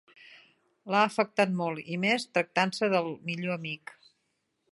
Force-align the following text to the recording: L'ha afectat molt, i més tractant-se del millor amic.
L'ha 0.93 1.01
afectat 1.09 1.51
molt, 1.59 1.83
i 1.95 1.99
més 2.07 2.27
tractant-se 2.37 2.91
del 2.97 3.13
millor 3.31 3.57
amic. 3.59 3.97